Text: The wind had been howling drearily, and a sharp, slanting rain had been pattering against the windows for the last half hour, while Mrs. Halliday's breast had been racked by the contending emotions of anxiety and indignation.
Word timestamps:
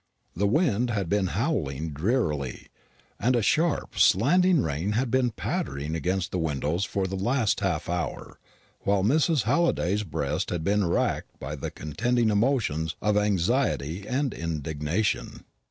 The 0.35 0.47
wind 0.47 0.89
had 0.89 1.09
been 1.09 1.27
howling 1.27 1.91
drearily, 1.91 2.69
and 3.19 3.35
a 3.35 3.43
sharp, 3.43 3.99
slanting 3.99 4.63
rain 4.63 4.93
had 4.93 5.11
been 5.11 5.29
pattering 5.29 5.93
against 5.93 6.31
the 6.31 6.39
windows 6.39 6.85
for 6.85 7.05
the 7.05 7.15
last 7.15 7.59
half 7.59 7.87
hour, 7.87 8.39
while 8.79 9.03
Mrs. 9.03 9.43
Halliday's 9.43 10.01
breast 10.01 10.49
had 10.49 10.63
been 10.63 10.87
racked 10.89 11.39
by 11.39 11.55
the 11.55 11.69
contending 11.69 12.31
emotions 12.31 12.95
of 12.99 13.15
anxiety 13.15 14.07
and 14.07 14.33
indignation. 14.33 15.43